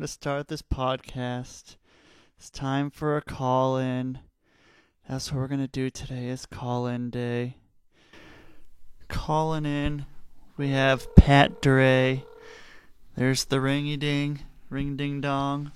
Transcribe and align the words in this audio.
Time 0.00 0.06
to 0.06 0.12
start 0.12 0.48
this 0.48 0.62
podcast. 0.62 1.76
It's 2.38 2.48
time 2.48 2.88
for 2.88 3.18
a 3.18 3.20
call 3.20 3.76
in. 3.76 4.20
That's 5.06 5.30
what 5.30 5.38
we're 5.42 5.46
going 5.46 5.60
to 5.60 5.66
do 5.66 5.90
today 5.90 6.28
is 6.28 6.46
call 6.46 6.86
in 6.86 7.10
day. 7.10 7.56
Calling 9.08 9.66
in, 9.66 10.06
we 10.56 10.70
have 10.70 11.14
Pat 11.16 11.60
DiRe. 11.60 12.22
There's 13.14 13.44
the 13.44 13.56
ringy 13.56 13.98
ding, 13.98 14.40
ring 14.70 14.96
ding 14.96 15.20
dong. 15.20 15.70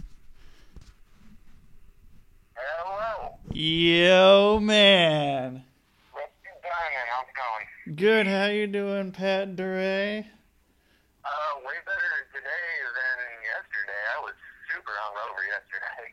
Hello, 2.55 3.35
Yo, 3.53 4.59
man. 4.59 5.65
Rusty 6.15 6.49
Diamond. 6.63 7.09
How's 7.13 7.27
it 7.29 7.37
going? 7.37 7.97
Good, 7.97 8.27
how 8.27 8.47
you 8.47 8.69
doing, 8.69 9.13
Pat 9.13 9.55
DiRe? 9.55 10.25
Uh, 11.25 11.57
way 11.65 11.77
better 11.89 12.13
today 12.37 12.73
than 12.85 13.17
yesterday. 13.49 14.03
I 14.13 14.21
was 14.21 14.37
super 14.69 14.93
hungover 14.93 15.41
yesterday. 15.49 16.05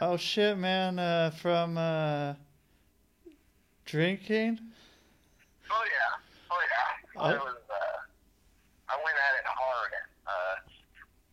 Oh 0.00 0.16
shit, 0.16 0.56
man. 0.56 0.98
Uh, 0.98 1.30
from 1.30 1.76
uh, 1.76 2.34
drinking. 3.84 4.58
oh 5.70 5.84
yeah, 5.84 6.50
oh 6.50 6.60
yeah. 6.64 7.20
I 7.20 7.34
Oh. 7.34 7.44
was. 7.44 7.56
Uh, 7.68 7.98
I 8.88 8.96
went 8.96 9.16
at 9.18 9.34
it 9.38 9.46
hard. 9.46 9.92
Uh, 10.26 10.54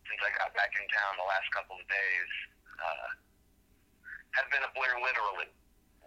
since 0.04 0.20
I 0.20 0.30
got 0.38 0.52
back 0.54 0.70
in 0.76 0.84
town 0.92 1.16
the 1.16 1.24
last 1.28 1.48
couple 1.54 1.76
of 1.80 1.86
days. 1.88 2.30
Uh, 2.78 3.08
has 4.36 4.46
been 4.54 4.62
a 4.62 4.70
blur, 4.76 4.94
literally, 5.02 5.48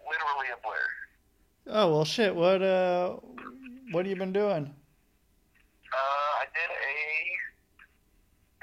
literally 0.08 0.48
a 0.54 0.58
blur. 0.62 0.86
Oh 1.68 1.90
well, 1.92 2.04
shit. 2.06 2.34
What 2.34 2.62
uh, 2.62 3.18
what 3.90 4.06
have 4.06 4.10
you 4.10 4.16
been 4.16 4.32
doing? 4.32 4.70
Uh, 5.92 6.30
I 6.40 6.46
did 6.56 6.70
a 6.72 6.96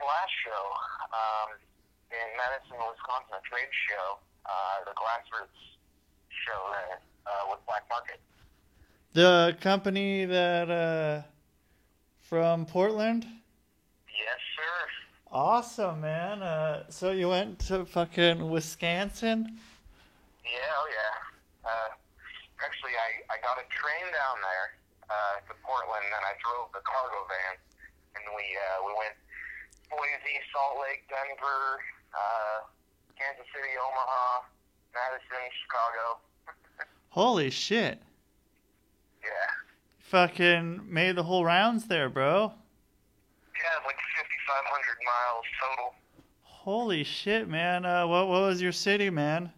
glass 0.01 0.31
show 0.41 0.63
um, 1.13 1.49
in 2.09 2.27
Madison, 2.33 2.81
Wisconsin, 2.81 3.37
a 3.37 3.43
trade 3.45 3.69
show, 3.85 4.17
the 5.09 5.47
show 6.29 6.61
there 6.71 6.99
uh, 7.25 7.49
with 7.49 7.59
Black 7.65 7.83
Market. 7.89 8.19
The 9.13 9.57
company 9.59 10.25
that 10.25 10.69
uh, 10.69 11.21
from 12.21 12.65
Portland. 12.65 13.25
Yes, 14.05 14.39
sir. 14.53 14.77
Awesome, 15.31 16.01
man. 16.01 16.43
Uh, 16.43 16.83
so 16.89 17.11
you 17.11 17.29
went 17.29 17.57
to 17.73 17.85
fucking 17.85 18.49
Wisconsin? 18.49 19.57
Yeah, 20.45 20.77
oh 20.77 20.87
yeah. 20.93 21.69
Uh, 21.69 21.89
actually, 22.61 22.93
I, 22.93 23.33
I 23.33 23.37
got 23.41 23.57
a 23.57 23.65
train 23.73 24.05
down 24.13 24.37
there 24.45 24.67
uh, 25.09 25.41
to 25.49 25.53
Portland, 25.65 26.05
and 26.05 26.23
I 26.25 26.33
drove 26.45 26.69
the 26.73 26.85
cargo 26.85 27.25
van, 27.25 27.57
and 28.13 28.23
we 28.37 28.45
uh, 28.45 28.85
we 28.85 28.93
went 28.93 29.17
Boise, 29.89 30.37
Salt 30.53 30.77
Lake, 30.85 31.01
Denver, 31.09 31.81
uh, 32.13 32.69
Kansas 33.17 33.49
City, 33.53 33.73
Omaha, 33.73 34.45
Madison, 34.93 35.43
Chicago. 35.63 36.19
Holy 37.09 37.49
shit! 37.49 38.01
Yeah. 39.21 39.51
Fucking 39.99 40.81
made 40.87 41.15
the 41.15 41.23
whole 41.23 41.45
rounds 41.45 41.85
there, 41.85 42.09
bro. 42.09 42.51
Yeah, 43.59 43.85
like 43.85 43.97
5,500 43.97 44.97
miles 45.05 45.45
total. 45.61 45.93
Holy 46.43 47.03
shit, 47.03 47.47
man. 47.47 47.85
Uh, 47.85 48.07
what 48.07 48.27
what 48.27 48.41
was 48.41 48.61
your 48.61 48.71
city, 48.71 49.09
man? 49.09 49.51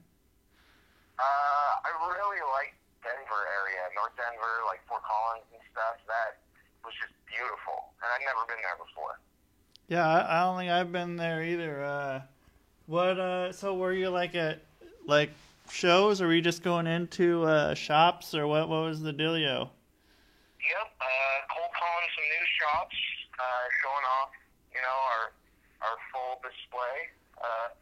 Uh, 1.19 1.21
I 1.21 1.89
really 2.01 2.41
like 2.51 2.73
Denver 3.03 3.43
area, 3.45 3.81
North 3.95 4.15
Denver, 4.17 4.65
like 4.65 4.81
Fort 4.87 5.03
Collins 5.03 5.45
and 5.53 5.61
stuff. 5.71 6.01
That 6.07 6.41
was 6.83 6.93
just 6.99 7.13
beautiful, 7.27 7.93
and 8.01 8.09
I'd 8.09 8.25
never 8.25 8.45
been 8.47 8.61
there 8.61 8.77
before. 8.77 9.19
Yeah, 9.87 10.07
I, 10.07 10.39
I 10.39 10.43
don't 10.43 10.57
think 10.57 10.71
I've 10.71 10.91
been 10.91 11.15
there 11.15 11.43
either. 11.43 11.83
Uh, 11.83 12.21
what? 12.87 13.19
Uh, 13.19 13.51
so 13.51 13.75
were 13.75 13.93
you 13.93 14.09
like 14.09 14.35
at 14.35 14.63
like 15.07 15.31
shows, 15.69 16.22
or 16.22 16.28
were 16.28 16.34
you 16.34 16.41
just 16.41 16.63
going 16.63 16.88
into 16.88 17.44
uh, 17.44 17.73
shops, 17.73 18.35
or 18.35 18.47
what? 18.47 18.69
What 18.69 18.84
was 18.84 19.01
the 19.01 19.13
dealio? 19.13 19.69
Yep, 20.62 20.89
uh, 21.01 21.38
cold 21.50 21.72
calling 21.73 22.09
some 22.13 22.28
new 22.28 22.45
shops, 22.62 22.97
uh, 23.34 23.66
showing 23.81 24.06
off, 24.22 24.31
you 24.75 24.81
know, 24.81 24.97
our 25.16 25.23
our 25.81 25.97
full 26.13 26.38
display, 26.45 26.97
uh, 27.41 27.73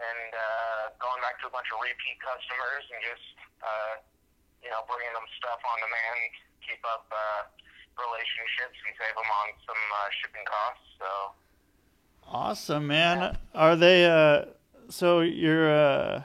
and 0.00 0.30
uh, 0.32 0.82
going 0.96 1.20
back 1.20 1.36
to 1.44 1.46
a 1.46 1.52
bunch 1.52 1.68
of 1.68 1.78
repeat 1.84 2.16
customers 2.24 2.84
and 2.88 3.00
just, 3.04 3.28
uh, 3.60 4.00
you 4.64 4.72
know, 4.72 4.80
bringing 4.88 5.12
them 5.12 5.28
stuff 5.36 5.60
on 5.60 5.76
demand, 5.84 6.32
keep 6.64 6.80
up 6.88 7.04
uh, 7.12 7.44
relationships 8.00 8.78
and 8.88 8.96
save 8.96 9.12
them 9.12 9.28
on 9.28 9.46
some 9.68 9.82
uh, 9.92 10.08
shipping 10.24 10.46
costs. 10.48 10.88
So. 10.96 11.10
Awesome, 12.32 12.86
man. 12.88 13.36
Are 13.52 13.76
they? 13.76 14.08
Uh, 14.08 14.56
so 14.92 15.20
you're 15.20 15.72
uh, 15.72 16.22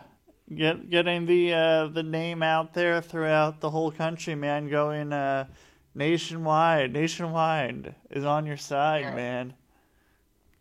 get 0.53 0.89
getting 0.89 1.25
the 1.25 1.53
uh, 1.53 1.87
the 1.87 2.03
name 2.03 2.43
out 2.43 2.73
there 2.73 3.01
throughout 3.01 3.61
the 3.61 3.69
whole 3.69 3.91
country, 3.91 4.35
man. 4.35 4.69
Going 4.69 5.13
uh, 5.13 5.47
nationwide. 5.95 6.91
Nationwide 6.91 7.95
is 8.11 8.25
on 8.25 8.45
your 8.45 8.57
side, 8.57 9.01
Yeah. 9.07 9.15
man. 9.15 9.53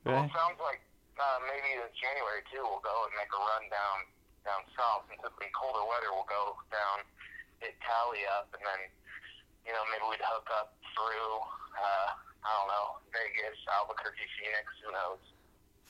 Well, 0.05 0.23
it 0.23 0.31
sounds 0.31 0.63
like 0.63 0.81
uh, 1.19 1.39
maybe 1.51 1.75
this 1.83 1.91
January 1.99 2.47
too. 2.47 2.63
We'll 2.63 2.79
go 2.87 2.95
and 3.11 3.15
make 3.19 3.31
a 3.35 3.41
run 3.43 3.67
down 3.75 3.97
down 4.47 4.63
south. 4.79 5.11
Since 5.11 5.19
it'll 5.27 5.35
be 5.43 5.51
colder 5.51 5.83
weather, 5.83 6.15
we'll 6.15 6.31
go 6.31 6.55
down, 6.71 7.03
hit 7.59 7.75
Cali 7.83 8.23
up, 8.39 8.47
and 8.55 8.63
then 8.63 8.81
you 9.67 9.75
know 9.75 9.83
maybe 9.91 10.07
we'd 10.07 10.23
hook 10.23 10.47
up 10.55 10.79
through 10.95 11.43
uh, 11.75 12.09
I 12.47 12.49
don't 12.55 12.71
know 12.71 13.03
Vegas, 13.11 13.59
Albuquerque, 13.67 14.31
Phoenix. 14.39 14.67
Who 14.87 14.95
knows? 14.95 15.19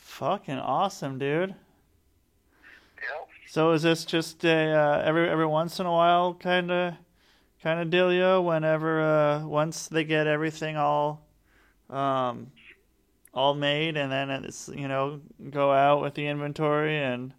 Fucking 0.01 0.57
awesome, 0.57 1.21
dude. 1.21 1.53
Yep. 3.09 3.29
So 3.47 3.73
is 3.73 3.83
this 3.83 4.05
just 4.05 4.45
a 4.45 4.73
uh, 4.73 5.03
every 5.05 5.29
every 5.29 5.47
once 5.47 5.81
in 5.81 5.87
a 5.87 5.93
while 5.93 6.35
kind 6.35 6.71
of 6.71 6.95
kind 7.63 7.81
of 7.81 7.89
dealio? 7.89 8.45
Whenever 8.45 9.01
uh, 9.01 9.47
once 9.47 9.89
they 9.89 10.05
get 10.05 10.27
everything 10.27 10.77
all 10.77 11.27
um, 11.91 12.51
all 13.33 13.55
made, 13.55 13.97
and 13.97 14.11
then 14.11 14.31
it's 14.31 14.69
you 14.75 14.89
know 14.89 15.21
go 15.51 15.73
out 15.73 16.03
with 16.03 16.15
the 16.15 16.27
inventory 16.27 16.99
and 16.99 17.33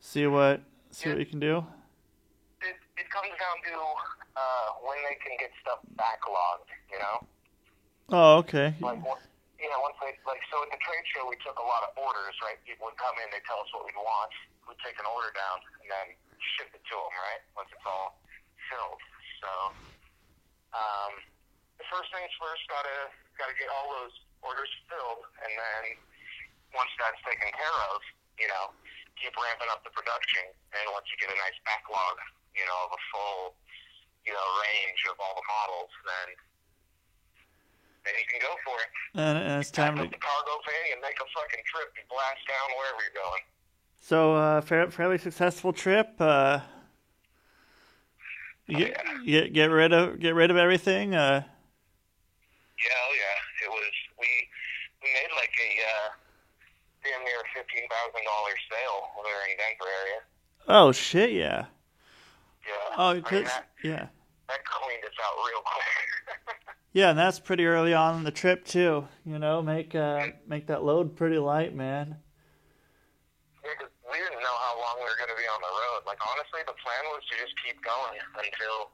see 0.00 0.26
what 0.26 0.60
see 0.90 1.08
what 1.08 1.18
you 1.18 1.26
can 1.26 1.40
do. 1.40 1.64
It 2.60 2.76
it 2.96 3.10
comes 3.10 3.28
down 3.28 3.56
to 3.72 3.78
uh, 4.36 4.68
when 4.86 4.98
they 5.08 5.16
can 5.24 5.36
get 5.38 5.50
stuff 5.62 5.80
backlogged. 5.96 6.68
You 6.92 6.98
know. 6.98 7.26
Oh, 8.10 8.36
okay. 8.40 8.72
like 8.80 9.04
yeah, 9.58 9.74
once 9.82 9.98
they 10.00 10.14
like 10.22 10.40
so 10.48 10.62
at 10.62 10.70
the 10.70 10.78
trade 10.80 11.06
show 11.12 11.26
we 11.26 11.34
took 11.42 11.58
a 11.58 11.66
lot 11.66 11.82
of 11.82 11.90
orders, 11.98 12.34
right? 12.46 12.56
People 12.62 12.88
would 12.88 12.96
come 12.96 13.14
in, 13.18 13.26
they 13.34 13.42
tell 13.42 13.58
us 13.58 13.68
what 13.74 13.84
we'd 13.84 13.98
want, 13.98 14.32
take 14.84 14.96
an 14.98 15.06
order 15.08 15.30
down, 15.34 15.58
and 15.82 15.88
then 15.90 16.06
ship 16.56 16.70
it 16.74 16.82
to 16.82 16.96
them, 16.96 17.14
right? 17.18 17.42
Once 17.58 17.70
it's 17.74 17.86
all 17.86 18.18
filled. 18.70 19.02
So, 19.42 19.50
um, 20.74 21.12
the 21.78 21.86
first 21.90 22.10
things 22.10 22.30
first, 22.38 22.62
gotta 22.70 23.10
gotta 23.38 23.54
get 23.54 23.70
all 23.70 23.90
those 24.02 24.14
orders 24.42 24.70
filled, 24.90 25.26
and 25.42 25.52
then 25.54 25.82
once 26.74 26.90
that's 26.98 27.18
taken 27.26 27.48
care 27.54 27.78
of, 27.94 27.98
you 28.38 28.46
know, 28.50 28.74
keep 29.18 29.34
ramping 29.34 29.70
up 29.70 29.82
the 29.86 29.94
production, 29.94 30.42
and 30.74 30.84
once 30.94 31.06
you 31.10 31.16
get 31.18 31.30
a 31.30 31.38
nice 31.38 31.58
backlog, 31.66 32.18
you 32.54 32.66
know, 32.66 32.78
of 32.86 32.90
a 32.94 33.00
full, 33.14 33.42
you 34.26 34.34
know, 34.34 34.46
range 34.66 35.00
of 35.10 35.16
all 35.22 35.34
the 35.38 35.46
models, 35.46 35.90
then 36.06 36.28
then 38.06 38.14
you 38.14 38.26
can 38.30 38.40
go 38.40 38.52
for 38.64 38.76
it. 38.78 38.90
And, 39.20 39.36
and 39.36 39.56
it's 39.60 39.74
time 39.74 39.98
Put 39.98 40.08
to. 40.08 40.16
the 40.16 40.22
cargo 40.22 40.54
thing 40.64 40.96
and 40.96 41.00
make 41.04 41.18
a 41.18 41.28
fucking 41.34 41.60
trip 41.68 41.92
and 41.98 42.06
blast 42.08 42.40
down 42.48 42.66
wherever 42.78 43.04
you're 43.04 43.18
going. 43.20 43.44
So, 44.00 44.34
uh, 44.34 44.60
fair, 44.60 44.90
fairly 44.90 45.18
successful 45.18 45.72
trip. 45.72 46.14
Uh, 46.18 46.60
you 48.66 48.76
get, 48.78 48.96
get 49.26 49.52
get 49.52 49.66
rid 49.66 49.92
of 49.92 50.18
get 50.20 50.34
rid 50.34 50.50
of 50.50 50.56
everything. 50.56 51.14
Uh, 51.14 51.42
Yeah, 51.42 52.90
oh 52.94 53.14
yeah. 53.14 53.66
It 53.66 53.70
was 53.70 53.92
we 54.20 54.26
we 55.02 55.08
made 55.12 55.34
like 55.36 55.50
a 55.50 55.70
uh, 55.82 56.08
damn 57.04 57.24
near 57.24 57.40
fifteen 57.54 57.88
thousand 57.88 58.24
dollar 58.24 58.54
sale 58.70 59.08
were 59.16 59.50
in 59.50 59.56
Denver 59.56 59.90
area. 60.02 60.20
oh 60.68 60.92
shit, 60.92 61.32
yeah. 61.32 61.66
Yeah. 62.66 62.96
Oh, 62.98 63.08
I 63.08 63.14
mean, 63.14 63.22
that, 63.44 63.68
yeah, 63.82 64.06
that 64.48 64.64
cleaned 64.64 65.04
us 65.04 65.12
out 65.24 65.36
real 65.48 65.62
quick. 65.62 66.66
yeah, 66.92 67.10
and 67.10 67.18
that's 67.18 67.40
pretty 67.40 67.64
early 67.64 67.94
on 67.94 68.16
in 68.18 68.24
the 68.24 68.30
trip 68.30 68.64
too. 68.66 69.08
You 69.24 69.38
know, 69.38 69.62
make 69.62 69.94
uh, 69.94 70.26
make 70.46 70.66
that 70.66 70.84
load 70.84 71.16
pretty 71.16 71.38
light, 71.38 71.74
man. 71.74 72.16
Just- 73.76 73.92
we 74.08 74.16
didn't 74.16 74.40
know 74.40 74.56
how 74.64 74.80
long 74.80 74.96
we 75.02 75.06
were 75.08 75.18
going 75.20 75.32
to 75.32 75.36
be 75.36 75.48
on 75.48 75.60
the 75.60 75.68
road. 75.68 76.06
Like 76.08 76.20
honestly, 76.24 76.64
the 76.64 76.76
plan 76.80 77.02
was 77.12 77.20
to 77.28 77.34
just 77.36 77.52
keep 77.60 77.76
going 77.84 78.16
until 78.40 78.92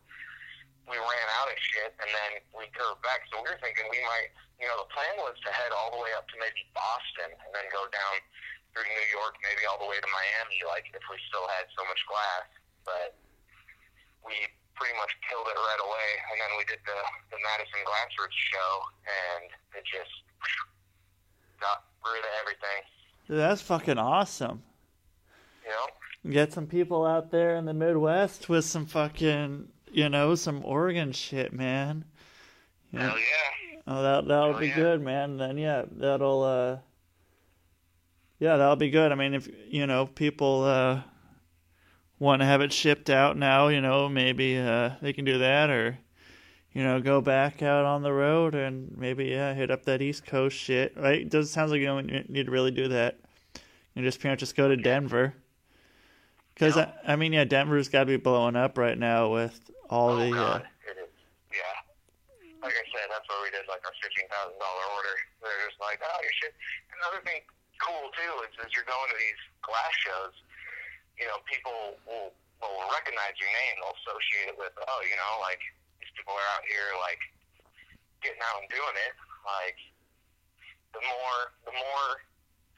we 0.90 0.98
ran 1.00 1.28
out 1.40 1.48
of 1.48 1.56
shit, 1.56 1.96
and 1.96 2.08
then 2.12 2.30
we 2.52 2.68
curved 2.76 3.00
back. 3.00 3.24
So 3.32 3.40
we 3.40 3.48
were 3.48 3.60
thinking 3.62 3.88
we 3.88 4.02
might, 4.04 4.28
you 4.60 4.68
know, 4.68 4.84
the 4.84 4.90
plan 4.92 5.16
was 5.22 5.32
to 5.46 5.50
head 5.52 5.72
all 5.72 5.94
the 5.94 6.00
way 6.00 6.12
up 6.12 6.28
to 6.28 6.36
maybe 6.36 6.66
Boston, 6.76 7.32
and 7.32 7.50
then 7.56 7.64
go 7.72 7.88
down 7.88 8.14
through 8.76 8.84
New 8.90 9.06
York, 9.14 9.38
maybe 9.40 9.64
all 9.64 9.78
the 9.80 9.88
way 9.88 9.96
to 9.96 10.10
Miami. 10.12 10.60
Like 10.66 10.90
if 10.92 11.04
we 11.08 11.16
still 11.30 11.46
had 11.56 11.70
so 11.72 11.86
much 11.88 12.02
glass, 12.04 12.46
but 12.84 13.16
we 14.26 14.34
pretty 14.76 14.92
much 14.98 15.14
killed 15.30 15.46
it 15.48 15.56
right 15.56 15.82
away. 15.82 16.08
And 16.32 16.36
then 16.42 16.52
we 16.60 16.64
did 16.68 16.82
the 16.84 16.98
the 17.32 17.38
Madison 17.40 17.80
Glassworks 17.86 18.38
show, 18.52 18.70
and 19.08 19.48
it 19.78 19.84
just 19.88 20.12
got 21.62 21.86
rid 22.04 22.20
of 22.20 22.32
everything. 22.44 22.84
Dude, 23.28 23.38
that's 23.38 23.62
fucking 23.62 23.98
awesome. 23.98 24.62
Know. 25.66 26.30
Get 26.30 26.52
some 26.52 26.66
people 26.66 27.04
out 27.06 27.30
there 27.30 27.56
in 27.56 27.64
the 27.64 27.74
Midwest 27.74 28.48
with 28.48 28.64
some 28.64 28.86
fucking, 28.86 29.68
you 29.92 30.08
know, 30.08 30.34
some 30.34 30.62
Oregon 30.64 31.12
shit, 31.12 31.52
man. 31.52 32.04
You 32.92 32.98
know, 32.98 33.08
Hell 33.08 33.18
yeah. 33.18 33.80
Oh, 33.86 34.02
that 34.02 34.28
that'll 34.28 34.54
Oh, 34.56 34.58
be 34.58 34.68
yeah. 34.68 34.74
good, 34.76 35.02
man. 35.02 35.36
Then 35.36 35.58
yeah, 35.58 35.84
that'll 35.90 36.42
uh, 36.42 36.78
yeah, 38.38 38.56
that'll 38.56 38.76
be 38.76 38.90
good. 38.90 39.12
I 39.12 39.14
mean, 39.14 39.34
if 39.34 39.48
you 39.68 39.86
know 39.86 40.06
people 40.06 40.64
uh 40.64 41.02
want 42.18 42.40
to 42.40 42.46
have 42.46 42.60
it 42.62 42.72
shipped 42.72 43.10
out 43.10 43.36
now, 43.36 43.68
you 43.68 43.80
know, 43.82 44.08
maybe 44.08 44.56
uh 44.58 44.90
they 45.02 45.12
can 45.12 45.24
do 45.26 45.38
that, 45.38 45.68
or 45.70 45.98
you 46.74 46.82
know, 46.82 47.00
go 47.00 47.20
back 47.20 47.62
out 47.62 47.84
on 47.84 48.02
the 48.02 48.12
road 48.12 48.54
and 48.54 48.92
maybe 48.98 49.26
yeah, 49.26 49.54
hit 49.54 49.70
up 49.70 49.84
that 49.84 50.02
East 50.02 50.26
Coast 50.26 50.56
shit. 50.58 50.92
Right? 50.96 51.22
It 51.22 51.30
does 51.30 51.50
sounds 51.50 51.70
like 51.70 51.80
you 51.80 51.86
don't 51.86 52.28
need 52.28 52.46
to 52.46 52.50
really 52.50 52.72
do 52.72 52.88
that. 52.88 53.16
You 53.94 54.02
just 54.02 54.20
can't 54.20 54.38
just 54.38 54.56
go 54.56 54.68
to 54.68 54.76
Denver. 54.76 55.34
Because 56.52 56.76
I, 56.76 56.90
I 57.06 57.14
mean, 57.14 57.32
yeah, 57.32 57.46
Denver's 57.46 57.88
got 57.88 58.06
to 58.06 58.10
be 58.10 58.18
blowing 58.18 58.54
up 58.54 58.78
right 58.78 58.98
now 58.98 59.30
with 59.30 59.54
all 59.90 60.14
Oh 60.14 60.18
the. 60.18 60.30
Uh, 60.34 60.58
God, 60.58 60.62
it 60.86 60.98
is. 60.98 61.10
Yeah. 61.50 62.58
Like 62.58 62.74
I 62.74 62.86
said, 62.90 63.06
that's 63.10 63.26
where 63.30 63.42
we 63.42 63.50
did 63.54 63.66
like 63.70 63.82
our 63.86 63.94
fifteen 64.02 64.26
thousand 64.30 64.58
dollar 64.58 64.86
order. 64.98 65.14
They're 65.42 65.66
just 65.70 65.78
like, 65.78 66.02
oh, 66.02 66.18
your 66.22 66.34
shit. 66.42 66.54
Another 66.90 67.22
thing 67.22 67.42
cool 67.82 68.10
too 68.14 68.34
is 68.46 68.54
as 68.62 68.70
you're 68.74 68.86
going 68.86 69.10
to 69.10 69.18
these 69.18 69.42
glass 69.66 69.94
shows, 69.98 70.34
you 71.18 71.26
know, 71.26 71.38
people 71.46 71.98
will 72.06 72.34
will 72.62 72.86
recognize 72.90 73.34
your 73.38 73.50
name. 73.50 73.74
They'll 73.82 73.98
associate 74.06 74.54
it 74.54 74.56
with, 74.58 74.74
oh, 74.78 75.00
you 75.02 75.18
know, 75.18 75.32
like 75.42 75.62
people 76.14 76.34
are 76.34 76.48
out 76.56 76.64
here 76.66 76.90
like 77.02 77.20
getting 78.22 78.40
out 78.40 78.62
and 78.62 78.70
doing 78.72 78.96
it. 79.04 79.14
Like 79.44 79.78
the 80.96 81.02
more 81.04 81.38
the 81.68 81.74
more 81.74 82.08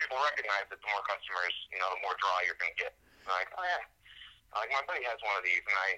people 0.01 0.19
recognize 0.21 0.69
it, 0.69 0.77
the 0.81 0.91
more 0.91 1.05
customers, 1.09 1.55
you 1.73 1.79
know, 1.81 1.89
the 1.97 2.03
more 2.05 2.17
draw 2.21 2.37
you're 2.45 2.59
gonna 2.61 2.77
get. 2.77 2.93
Like, 3.25 3.49
oh 3.57 3.65
yeah. 3.65 3.85
Like 4.55 4.71
my 4.73 4.83
buddy 4.89 5.05
has 5.05 5.19
one 5.21 5.37
of 5.37 5.45
these, 5.45 5.63
and 5.63 5.77
I 5.77 5.89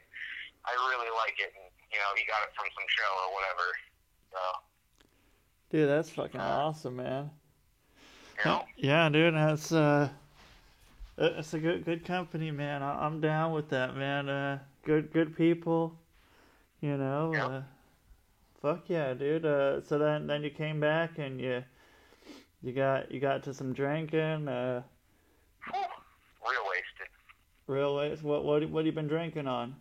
I 0.67 0.73
really 0.91 1.11
like 1.15 1.39
it. 1.39 1.55
And 1.55 1.69
you 1.91 1.99
know, 1.99 2.11
he 2.19 2.27
got 2.27 2.43
it 2.45 2.53
from 2.55 2.67
some 2.75 2.89
show 2.91 3.11
or 3.25 3.29
whatever. 3.35 3.67
So 4.33 4.41
dude, 5.71 5.89
that's 5.89 6.11
fucking 6.11 6.41
awesome, 6.41 6.97
man. 6.97 7.31
you 8.39 8.45
know, 8.45 8.65
Yeah, 8.77 9.09
dude, 9.09 9.35
that's 9.35 9.73
uh, 9.73 10.09
it's 11.17 11.55
a 11.55 11.59
good 11.59 11.85
good 11.85 12.05
company, 12.05 12.51
man. 12.51 12.83
I, 12.83 13.07
I'm 13.07 13.21
down 13.21 13.53
with 13.53 13.69
that, 13.71 13.97
man. 13.97 14.29
Uh, 14.29 14.59
good 14.85 15.13
good 15.13 15.37
people, 15.37 15.95
you 16.81 16.97
know. 16.97 17.33
Yeah. 17.33 17.47
Uh, 17.47 17.63
fuck 18.63 18.85
yeah, 18.89 19.15
dude. 19.15 19.45
Uh, 19.45 19.83
so 19.83 19.99
then 19.99 20.27
then 20.27 20.43
you 20.43 20.51
came 20.51 20.81
back 20.81 21.19
and 21.19 21.41
you 21.41 21.63
you 22.63 22.73
got 22.73 23.11
you 23.11 23.21
got 23.21 23.43
to 23.45 23.55
some 23.55 23.73
drinking. 23.73 24.49
Uh, 24.49 24.83
real 25.73 26.65
wasted. 26.69 27.11
real 27.67 27.97
ways. 27.97 28.23
What 28.23 28.45
what 28.45 28.69
what 28.71 28.81
have 28.81 28.87
you 28.87 28.93
been 28.93 29.09
drinking 29.09 29.47
on? 29.47 29.75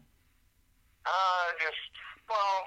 Uh, 1.05 1.45
just 1.63 1.91
well, 2.27 2.57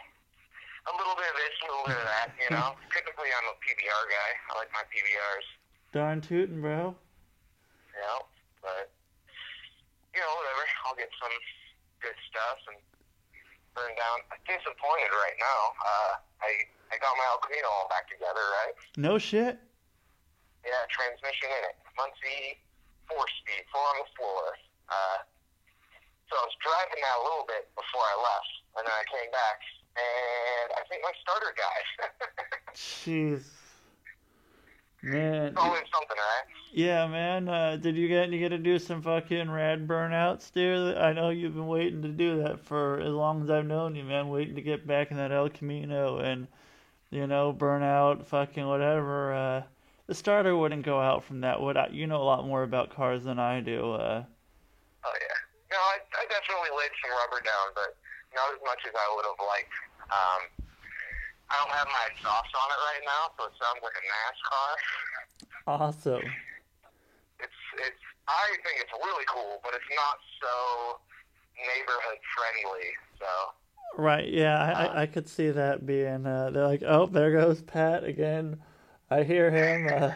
a 0.89 0.95
little 0.97 1.15
bit 1.15 1.29
of 1.29 1.37
this, 1.37 1.55
a 1.61 1.67
little 1.69 1.87
bit 1.87 1.99
of 1.99 2.09
that. 2.09 2.29
You 2.41 2.57
know, 2.57 2.75
typically 2.95 3.29
I'm 3.29 3.47
a 3.51 3.57
PBR 3.61 4.05
guy. 4.09 4.31
I 4.51 4.59
like 4.59 4.73
my 4.73 4.85
PBRs. 4.89 5.47
Darn 5.93 6.21
tootin', 6.21 6.61
bro. 6.61 6.95
Yeah, 7.93 8.23
but 8.63 8.91
you 10.15 10.21
know, 10.21 10.33
whatever. 10.39 10.65
I'll 10.87 10.97
get 10.97 11.11
some 11.21 11.35
good 12.01 12.17
stuff 12.31 12.59
and 12.73 12.79
burn 13.75 13.93
down. 13.95 14.17
I'm 14.33 14.43
disappointed 14.47 15.11
right 15.13 15.39
now. 15.39 15.61
Uh, 15.79 16.13
I 16.43 16.51
I 16.91 16.99
got 16.99 17.15
my 17.15 17.27
El 17.31 17.39
Camino 17.39 17.69
all 17.71 17.87
back 17.87 18.11
together, 18.11 18.43
right? 18.43 18.75
No 18.99 19.19
shit. 19.19 19.59
Yeah, 20.67 20.83
transmission 20.91 21.49
in 21.49 21.63
it. 21.71 21.77
Muncie, 21.95 22.59
four 23.07 23.25
speed, 23.41 23.63
four 23.71 23.81
on 23.81 23.97
the 24.03 24.09
floor. 24.19 24.45
Uh, 24.91 25.19
so 26.29 26.35
I 26.35 26.45
was 26.47 26.57
driving 26.63 27.01
that 27.01 27.17
a 27.19 27.25
little 27.27 27.47
bit 27.47 27.71
before 27.79 28.03
I 28.03 28.17
left, 28.19 28.53
and 28.79 28.83
then 28.87 28.95
I 28.95 29.05
came 29.07 29.31
back, 29.31 29.59
and 29.99 30.69
I 30.75 30.83
think 30.91 31.01
my 31.07 31.15
starter 31.23 31.55
died. 31.55 31.89
Jeez. 32.75 33.60
Man. 35.03 35.55
Always 35.57 35.83
something, 35.93 36.17
right? 36.17 36.45
Yeah, 36.73 37.07
man. 37.07 37.49
Uh, 37.49 37.77
did 37.77 37.97
you 37.97 38.07
get 38.07 38.31
you 38.31 38.39
get 38.39 38.51
to 38.51 38.59
do 38.59 38.79
some 38.79 39.03
fucking 39.03 39.51
rad 39.51 39.89
burnouts, 39.89 40.53
dude? 40.53 40.97
I 40.97 41.13
know 41.13 41.31
you've 41.31 41.55
been 41.55 41.67
waiting 41.67 42.03
to 42.03 42.09
do 42.09 42.43
that 42.43 42.61
for 42.61 43.01
as 43.01 43.13
long 43.13 43.43
as 43.43 43.51
I've 43.51 43.67
known 43.67 43.95
you, 43.95 44.05
man. 44.05 44.29
Waiting 44.29 44.55
to 44.57 44.63
get 44.63 44.87
back 44.87 45.11
in 45.11 45.17
that 45.17 45.33
El 45.33 45.49
Camino 45.49 46.19
and 46.19 46.47
you 47.11 47.27
know 47.27 47.53
burnout, 47.53 48.27
fucking 48.27 48.67
whatever. 48.67 49.33
Uh, 49.33 49.63
the 50.07 50.15
starter 50.15 50.55
wouldn't 50.57 50.85
go 50.85 51.01
out 51.01 51.25
from 51.25 51.41
that. 51.41 51.61
Would 51.61 51.77
I? 51.77 51.89
You 51.91 52.07
know 52.07 52.21
a 52.21 52.25
lot 52.25 52.47
more 52.47 52.63
about 52.63 52.95
cars 52.95 53.25
than 53.25 53.39
I 53.39 53.61
do. 53.61 53.93
Uh, 53.93 54.25
Oh 55.05 55.17
yeah. 55.17 55.39
No, 55.73 55.79
I, 55.79 55.97
I 56.13 56.25
definitely 56.29 56.77
laid 56.77 56.93
some 57.01 57.13
rubber 57.17 57.41
down, 57.41 57.73
but 57.75 57.97
not 58.37 58.53
as 58.53 58.61
much 58.67 58.85
as 58.85 58.93
I 58.93 59.07
would 59.17 59.25
have 59.25 59.41
liked. 59.41 59.77
Um, 60.13 60.43
I 61.51 61.57
don't 61.59 61.75
have 61.75 61.89
my 61.91 62.05
exhaust 62.15 62.55
on 62.55 62.69
it 62.71 62.81
right 62.87 63.05
now, 63.05 63.23
so 63.35 63.51
it 63.51 63.55
sounds 63.59 63.83
like 63.83 63.97
a 63.99 64.05
NASCAR. 64.07 64.71
awesome. 65.67 66.23
It's 67.41 67.61
it's. 67.75 68.03
I 68.29 68.55
think 68.63 68.79
it's 68.79 68.93
really 68.95 69.25
cool, 69.27 69.59
but 69.65 69.75
it's 69.75 69.91
not 69.97 70.19
so 70.39 71.01
neighborhood 71.59 72.19
friendly. 72.39 72.87
So. 73.19 73.27
Right? 73.99 74.29
Yeah, 74.29 74.57
I, 74.57 74.71
I, 74.71 75.03
I 75.03 75.07
could 75.07 75.29
see 75.29 75.51
that 75.51 75.85
being. 75.85 76.25
Uh, 76.25 76.51
they're 76.53 76.67
like, 76.67 76.85
oh, 76.87 77.07
there 77.07 77.33
goes 77.33 77.61
Pat 77.61 78.05
again. 78.05 78.61
I 79.11 79.25
hear 79.25 79.51
him. 79.51 79.89
Uh, 79.93 80.13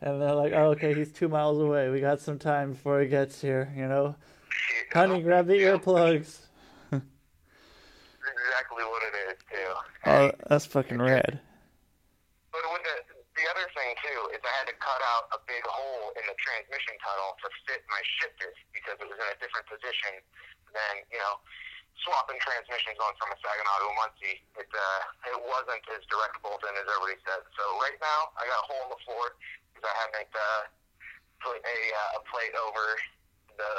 and 0.00 0.22
they're 0.22 0.34
like, 0.34 0.54
oh, 0.54 0.70
okay, 0.70 0.94
he's 0.94 1.12
two 1.12 1.28
miles 1.28 1.58
away. 1.58 1.90
We 1.90 2.00
got 2.00 2.20
some 2.20 2.38
time 2.38 2.72
before 2.72 3.02
he 3.02 3.08
gets 3.08 3.42
here. 3.42 3.70
You 3.76 3.86
know, 3.86 4.14
honey, 4.94 5.20
grab 5.20 5.46
the 5.46 5.52
earplugs. 5.54 6.38
exactly 6.92 7.04
what 8.84 9.02
it 9.02 9.32
is 9.32 9.39
too. 9.50 9.70
Oh, 10.06 10.30
that's 10.48 10.64
fucking 10.66 11.02
rad. 11.02 11.38
But 12.50 12.62
with 12.72 12.82
the 12.82 12.96
the 13.38 13.44
other 13.50 13.66
thing 13.72 13.90
too 14.04 14.20
is 14.36 14.40
I 14.42 14.52
had 14.60 14.68
to 14.68 14.76
cut 14.82 15.00
out 15.16 15.30
a 15.32 15.40
big 15.46 15.62
hole 15.64 16.12
in 16.18 16.24
the 16.28 16.36
transmission 16.36 16.96
tunnel 17.00 17.38
to 17.40 17.48
fit 17.64 17.80
my 17.88 18.02
shifter 18.20 18.52
because 18.74 18.98
it 19.00 19.06
was 19.06 19.16
in 19.16 19.28
a 19.30 19.38
different 19.40 19.64
position 19.70 20.20
than 20.74 20.94
you 21.08 21.20
know 21.20 21.40
swapping 22.04 22.40
transmissions 22.40 22.96
on 23.00 23.12
from 23.20 23.32
a 23.32 23.38
Saginaw 23.40 23.76
to 23.80 23.86
a 23.88 23.94
Muncie. 23.96 24.38
It 24.60 24.70
uh, 24.70 25.30
it 25.30 25.38
wasn't 25.40 25.84
as 25.94 26.02
direct 26.10 26.36
bolted 26.44 26.74
as 26.74 26.84
everybody 26.84 27.18
said. 27.24 27.40
So 27.56 27.64
right 27.80 27.98
now 28.00 28.34
I 28.36 28.44
got 28.44 28.60
a 28.60 28.66
hole 28.66 28.82
in 28.88 28.90
the 28.92 29.02
floor 29.08 29.24
because 29.72 29.84
I 29.88 29.94
haven't 30.04 30.32
uh, 30.32 30.62
put 31.40 31.56
a 31.60 31.78
uh, 31.96 32.18
a 32.18 32.20
plate 32.28 32.54
over 32.56 32.84
the 33.56 33.72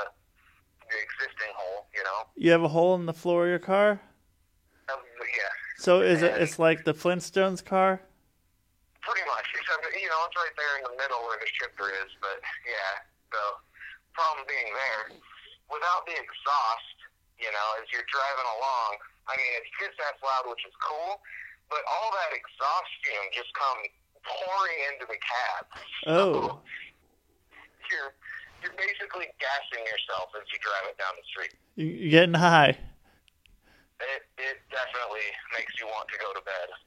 the 0.89 0.97
existing 0.97 1.51
hole. 1.53 1.85
You 1.93 2.03
know. 2.05 2.19
You 2.33 2.49
have 2.55 2.65
a 2.65 2.71
hole 2.71 2.95
in 2.97 3.05
the 3.05 3.15
floor 3.15 3.45
of 3.45 3.51
your 3.51 3.61
car. 3.61 4.01
So 5.81 6.05
is 6.05 6.21
it? 6.21 6.37
It's 6.37 6.61
like 6.61 6.85
the 6.85 6.93
Flintstones 6.93 7.65
car. 7.65 8.05
Pretty 9.01 9.25
much, 9.25 9.49
you 9.97 10.05
know 10.13 10.21
it's 10.29 10.37
right 10.37 10.53
there 10.53 10.77
in 10.77 10.85
the 10.85 10.93
middle 10.93 11.25
where 11.25 11.41
the 11.41 11.49
shifter 11.57 11.89
is. 12.05 12.13
But 12.21 12.37
yeah, 12.69 13.01
so 13.33 13.41
problem 14.13 14.45
being 14.45 14.69
there, 14.77 15.17
without 15.73 16.05
the 16.05 16.13
exhaust, 16.13 16.97
you 17.41 17.49
know, 17.49 17.67
as 17.81 17.89
you're 17.89 18.05
driving 18.13 18.49
along, 18.61 19.01
I 19.25 19.33
mean 19.41 19.51
it's 19.57 19.73
just 19.81 19.97
that 19.97 20.21
loud, 20.21 20.53
which 20.53 20.61
is 20.69 20.75
cool, 20.85 21.17
but 21.73 21.81
all 21.89 22.13
that 22.13 22.29
exhaust 22.29 22.91
fume 23.01 23.33
just 23.33 23.49
comes 23.57 23.89
pouring 24.21 24.77
into 24.93 25.09
the 25.09 25.17
cab. 25.17 25.65
Oh. 26.05 26.61
You're 27.89 28.13
you're 28.61 28.77
basically 28.77 29.33
gassing 29.41 29.81
yourself 29.89 30.29
as 30.37 30.45
you 30.53 30.61
drive 30.61 30.93
it 30.93 30.97
down 31.01 31.17
the 31.17 31.25
street. 31.25 31.57
You're 31.73 32.13
getting 32.13 32.37
high. 32.37 32.77
It 34.41 34.57
it 34.57 34.57
definitely 34.69 35.25
makes 35.57 35.73
you 35.79 35.87
want 35.87 36.07
to 36.09 36.17
go 36.19 36.33
to 36.33 36.41
bed. 36.45 36.69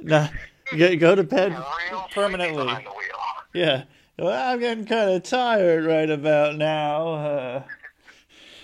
Nah, 0.00 0.96
go 0.96 1.14
to 1.14 1.22
bed 1.22 1.56
permanently. 2.12 2.84
Yeah. 3.54 3.84
Well, 4.18 4.52
I'm 4.52 4.58
getting 4.58 4.86
kind 4.86 5.10
of 5.10 5.22
tired 5.22 5.84
right 5.84 6.10
about 6.10 6.56
now. 6.56 7.06
Uh, 7.12 7.62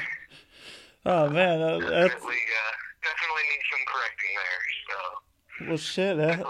oh 1.04 1.28
man, 1.28 1.60
that- 1.60 1.80
Definitely, 1.80 2.34
uh, 2.34 2.72
definitely 3.02 3.44
need 3.50 3.62
some 3.70 3.84
correcting 3.92 4.32
there. 4.36 4.62
So 4.88 5.66
well 5.68 5.76
shit. 5.76 6.16
That, 6.16 6.46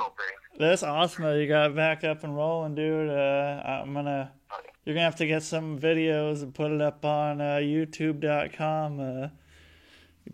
that's 0.60 0.82
awesome 0.84 1.24
that 1.24 1.38
you 1.40 1.48
got 1.48 1.74
back 1.74 2.04
up 2.04 2.22
and 2.22 2.36
rolling, 2.36 2.76
dude. 2.76 3.10
Uh, 3.10 3.62
I'm 3.66 3.92
gonna 3.92 4.30
you're 4.84 4.94
gonna 4.94 5.04
have 5.04 5.16
to 5.16 5.26
get 5.26 5.42
some 5.42 5.78
videos 5.78 6.42
and 6.42 6.54
put 6.54 6.70
it 6.70 6.80
up 6.80 7.04
on 7.04 7.40
uh, 7.40 7.56
YouTube.com. 7.56 9.30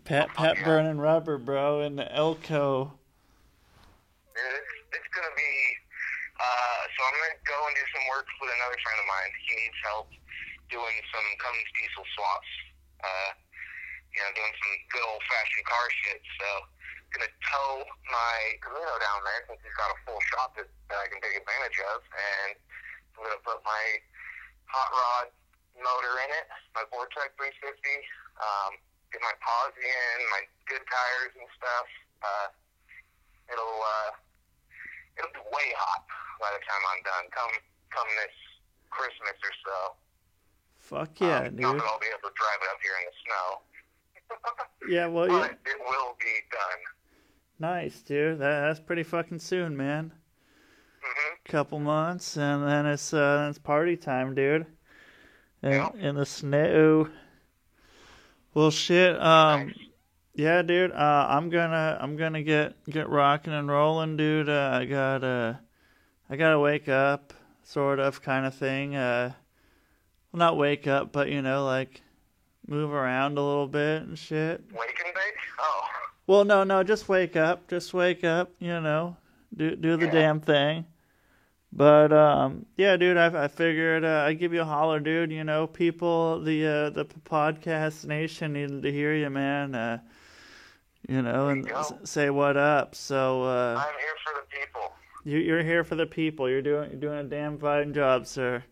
Pat 0.01 0.33
Pat 0.33 0.57
burning 0.65 0.97
rubber, 0.97 1.37
bro, 1.37 1.85
in 1.85 1.95
the 1.95 2.09
Elko. 2.09 2.91
It's, 4.33 4.73
it's 4.97 5.09
gonna 5.13 5.35
be. 5.37 5.53
Uh, 6.41 6.81
so 6.91 6.99
I'm 7.05 7.13
gonna 7.13 7.39
go 7.45 7.57
and 7.69 7.73
do 7.77 7.85
some 7.93 8.05
work 8.09 8.25
with 8.41 8.49
another 8.49 8.79
friend 8.81 8.97
of 8.97 9.07
mine. 9.07 9.29
He 9.45 9.53
needs 9.61 9.79
help 9.85 10.09
doing 10.73 10.97
some 11.13 11.27
Cummins 11.37 11.71
diesel 11.77 12.05
swaps. 12.17 12.51
Uh, 13.05 13.31
you 14.17 14.21
know, 14.21 14.31
doing 14.33 14.53
some 14.57 14.73
good 14.93 15.05
old 15.05 15.23
fashioned 15.29 15.65
car 15.69 15.85
shit. 16.03 16.21
So 16.41 16.47
gonna 17.13 17.29
tow 17.45 17.85
my 18.09 18.37
Camino 18.65 18.97
down 18.97 19.21
there 19.21 19.41
since 19.45 19.61
he's 19.61 19.77
got 19.77 19.93
a 19.93 19.97
full 20.01 20.17
shop 20.33 20.57
that, 20.57 20.65
that 20.89 20.97
I 20.97 21.05
can 21.13 21.21
take 21.21 21.37
advantage 21.37 21.77
of, 21.93 22.01
and 22.09 22.57
I'm 23.13 23.29
gonna 23.29 23.43
put 23.45 23.61
my 23.61 23.85
hot 24.65 24.89
rod 24.89 25.27
motor 25.77 26.13
in 26.25 26.29
it, 26.33 26.49
my 26.73 26.81
Vortec 26.89 27.37
350. 27.37 27.61
Um, 28.41 28.73
get 29.13 29.21
my 29.21 29.35
paws 29.39 29.73
in, 29.77 30.15
my 30.33 30.41
good 30.67 30.81
tires 30.89 31.33
and 31.37 31.47
stuff. 31.55 31.87
Uh, 32.25 32.47
it'll 33.53 33.79
uh, 33.79 34.09
it'll 35.21 35.33
be 35.37 35.43
way 35.53 35.69
hot 35.77 36.03
by 36.41 36.49
the 36.51 36.61
time 36.65 36.81
I'm 36.91 37.01
done. 37.05 37.25
Come 37.31 37.53
come 37.93 38.09
this 38.19 38.35
Christmas 38.89 39.37
or 39.45 39.53
so. 39.63 39.77
Fuck 40.81 41.21
yeah, 41.21 41.47
um, 41.47 41.55
Not 41.55 41.77
dude. 41.77 41.81
that 41.81 41.87
I'll 41.87 42.01
be 42.03 42.11
able 42.11 42.27
to 42.27 42.35
drive 42.35 42.59
it 42.59 42.69
up 42.73 42.79
here 42.83 42.97
in 42.99 43.05
the 43.07 43.17
snow. 43.23 43.47
Yeah, 44.89 45.07
well, 45.07 45.27
yeah. 45.29 45.45
it 45.45 45.79
will 45.79 46.17
be 46.19 46.33
done. 46.51 46.79
Nice, 47.59 48.01
dude. 48.01 48.39
That, 48.39 48.61
that's 48.67 48.81
pretty 48.81 49.03
fucking 49.03 49.39
soon, 49.39 49.77
man. 49.77 50.11
hmm 51.01 51.33
Couple 51.45 51.79
months, 51.79 52.35
and 52.35 52.67
then 52.67 52.85
it's 52.85 53.13
uh, 53.13 53.47
it's 53.49 53.59
party 53.59 53.95
time, 53.95 54.35
dude. 54.35 54.65
In, 55.61 55.71
Yeah. 55.71 55.89
in 55.97 56.15
the 56.15 56.25
snow. 56.25 57.07
Well, 58.53 58.71
shit. 58.71 59.19
Um, 59.19 59.73
yeah, 60.35 60.61
dude. 60.61 60.91
Uh, 60.91 61.27
I'm 61.29 61.49
gonna 61.49 61.97
I'm 61.99 62.15
gonna 62.15 62.43
get 62.43 62.75
get 62.89 63.09
rocking 63.09 63.53
and 63.53 63.67
rolling, 63.69 64.17
dude. 64.17 64.49
Uh, 64.49 64.77
I 64.81 64.85
gotta 64.85 65.59
I 66.29 66.35
gotta 66.35 66.59
wake 66.59 66.87
up, 66.89 67.33
sort 67.63 67.99
of, 67.99 68.21
kind 68.21 68.45
of 68.45 68.53
thing. 68.55 68.95
Uh, 68.95 69.33
well, 70.31 70.39
not 70.39 70.57
wake 70.57 70.87
up, 70.87 71.11
but 71.11 71.29
you 71.29 71.41
know, 71.41 71.65
like 71.65 72.01
move 72.67 72.91
around 72.91 73.37
a 73.37 73.43
little 73.45 73.67
bit 73.67 74.03
and 74.03 74.17
shit. 74.17 74.61
Wake 74.71 75.01
and 75.05 75.13
bake? 75.13 75.33
Oh, 75.59 75.81
Well, 76.27 76.45
no, 76.45 76.63
no, 76.63 76.81
just 76.83 77.09
wake 77.09 77.35
up. 77.35 77.67
Just 77.67 77.93
wake 77.93 78.23
up, 78.23 78.51
you 78.59 78.79
know. 78.79 79.17
Do 79.55 79.75
do 79.75 79.97
the 79.97 80.05
Yeah. 80.05 80.11
damn 80.11 80.39
thing. 80.41 80.85
But 81.75 82.13
um 82.13 82.67
yeah, 82.77 82.97
dude, 82.97 83.17
I 83.17 83.45
I 83.45 83.47
figured 83.47 84.05
uh, 84.05 84.25
I'd 84.27 84.37
give 84.37 84.53
you 84.53 84.61
a 84.61 84.65
holler, 84.65 84.99
dude, 84.99 85.31
you 85.31 85.43
know, 85.43 85.65
people 85.65 86.39
the 86.39 86.65
uh 86.67 86.89
the 86.91 87.05
podcast 87.05 88.05
nation 88.05 88.53
needed 88.53 88.83
to 88.83 88.91
hear 88.91 89.15
you, 89.15 89.29
man. 89.31 89.73
Uh 89.73 89.99
you 91.09 91.21
know, 91.23 91.49
and 91.49 91.65
you 91.65 91.71
go. 91.71 91.99
say 92.03 92.29
what 92.29 92.57
up. 92.57 92.93
So 92.93 93.43
uh 93.43 93.75
I'm 93.79 93.93
here 93.99 94.15
for 94.23 94.33
the 94.39 94.47
people. 94.55 94.91
you 95.23 95.39
you're 95.39 95.63
here 95.63 95.83
for 95.83 95.95
the 95.95 96.05
people. 96.05 96.47
You're 96.47 96.61
doing 96.61 96.91
you're 96.91 96.99
doing 96.99 97.19
a 97.19 97.23
damn 97.23 97.57
fine 97.57 97.91
job, 97.91 98.27
sir. 98.27 98.63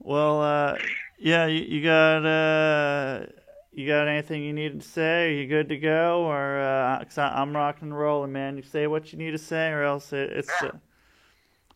Well, 0.00 0.42
uh 0.42 0.78
yeah, 1.20 1.46
you, 1.46 1.62
you 1.62 1.84
got 1.84 2.26
uh 2.26 3.26
you 3.70 3.86
got 3.86 4.08
anything 4.08 4.42
you 4.42 4.52
need 4.52 4.80
to 4.80 4.88
say? 4.88 5.28
Are 5.28 5.32
you 5.40 5.46
good 5.46 5.68
to 5.68 5.76
go? 5.76 6.24
Or 6.24 6.58
uh, 6.58 7.04
cause 7.04 7.16
I, 7.16 7.28
I'm 7.40 7.54
rocking 7.54 7.90
and 7.90 7.96
rolling, 7.96 8.32
man. 8.32 8.56
You 8.56 8.64
say 8.64 8.88
what 8.88 9.12
you 9.12 9.18
need 9.20 9.30
to 9.30 9.38
say, 9.38 9.70
or 9.70 9.84
else 9.84 10.12
it, 10.12 10.30
it's 10.32 10.60
Yeah. 10.60 10.70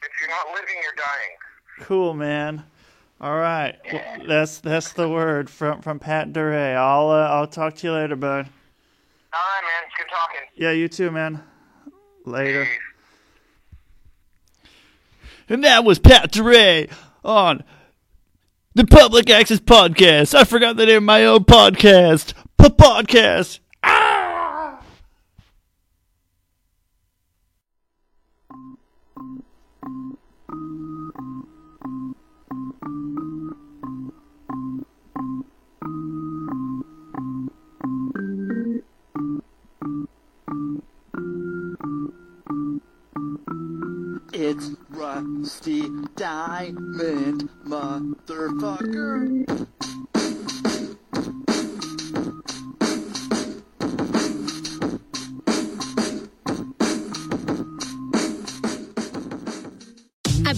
If 0.02 0.10
you're 0.20 0.30
not 0.30 0.46
living, 0.54 0.74
you're 0.82 0.92
dying. 0.96 1.86
cool, 1.86 2.14
man. 2.14 2.64
All 3.20 3.36
right, 3.36 3.76
well, 3.92 4.02
that's 4.26 4.58
that's 4.58 4.92
the 4.94 5.08
word 5.08 5.48
from 5.48 5.80
from 5.80 6.00
Pat 6.00 6.32
DiRe. 6.32 6.74
I'll 6.74 7.08
uh, 7.10 7.28
I'll 7.28 7.46
talk 7.46 7.76
to 7.76 7.86
you 7.86 7.92
later, 7.92 8.16
bud. 8.16 8.26
All 8.26 8.32
right, 9.40 9.62
man. 9.62 9.90
Good 9.96 10.08
talking. 10.10 10.40
Yeah, 10.56 10.72
you 10.72 10.88
too, 10.88 11.12
man. 11.12 11.40
Later. 12.24 12.64
Peace. 12.64 12.78
And 15.48 15.64
that 15.64 15.84
was 15.84 15.98
Pat 15.98 16.32
DiRe 16.32 16.90
on 17.24 17.62
the 18.74 18.86
Public 18.86 19.28
Access 19.30 19.60
Podcast. 19.60 20.34
I 20.34 20.44
forgot 20.44 20.76
the 20.76 20.86
name 20.86 20.98
of 20.98 21.02
my 21.04 21.24
own 21.24 21.40
podcast. 21.44 22.34
P-podcast. 22.60 23.58
Ah! 23.60 23.71
Rusty 45.42 45.88
Diamond, 46.14 47.50
motherfucker. 47.66 49.66